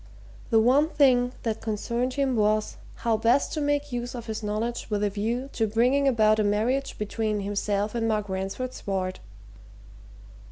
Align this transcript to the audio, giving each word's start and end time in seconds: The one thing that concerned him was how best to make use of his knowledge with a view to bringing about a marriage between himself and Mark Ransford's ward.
The 0.49 0.59
one 0.59 0.89
thing 0.89 1.31
that 1.43 1.61
concerned 1.61 2.15
him 2.15 2.35
was 2.35 2.77
how 2.95 3.17
best 3.17 3.53
to 3.53 3.61
make 3.61 3.91
use 3.91 4.15
of 4.15 4.25
his 4.25 4.41
knowledge 4.41 4.89
with 4.89 5.03
a 5.03 5.11
view 5.11 5.51
to 5.53 5.67
bringing 5.67 6.07
about 6.07 6.39
a 6.39 6.43
marriage 6.43 6.97
between 6.97 7.41
himself 7.41 7.93
and 7.93 8.07
Mark 8.07 8.27
Ransford's 8.27 8.87
ward. 8.87 9.19